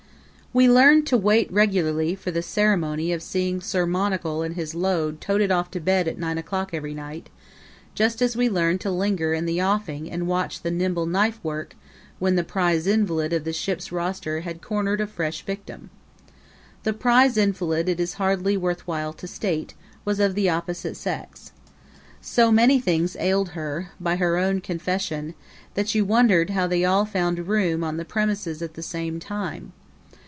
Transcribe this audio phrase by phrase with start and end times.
[0.53, 5.21] We learned to wait regularly for the ceremony of seeing Sir Monocle and his load
[5.21, 7.29] toted off to bed at nine o'clock every night,
[7.95, 11.73] just as we learned to linger in the offing and watch the nimble knife work
[12.19, 15.89] when the prize invalid of the ship's roster had cornered a fresh victim.
[16.83, 19.73] The prize invalid, it is hardly worth while to state,
[20.03, 21.53] was of the opposite sex.
[22.19, 25.33] So many things ailed her by her own confession
[25.75, 29.71] that you wondered how they all found room on the premises at the same time.